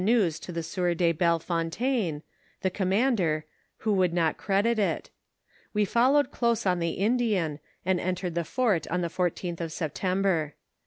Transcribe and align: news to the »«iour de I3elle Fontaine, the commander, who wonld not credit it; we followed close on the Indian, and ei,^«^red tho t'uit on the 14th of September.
news 0.03 0.39
to 0.39 0.51
the 0.51 0.61
»«iour 0.63 0.97
de 0.97 1.13
I3elle 1.13 1.39
Fontaine, 1.39 2.23
the 2.63 2.71
commander, 2.71 3.45
who 3.77 3.95
wonld 3.95 4.11
not 4.13 4.35
credit 4.35 4.79
it; 4.79 5.11
we 5.75 5.85
followed 5.85 6.31
close 6.31 6.65
on 6.65 6.79
the 6.79 6.89
Indian, 6.97 7.59
and 7.85 7.99
ei,^«^red 7.99 8.33
tho 8.33 8.41
t'uit 8.41 8.87
on 8.89 9.01
the 9.01 9.09
14th 9.09 9.61
of 9.61 9.71
September. 9.71 10.55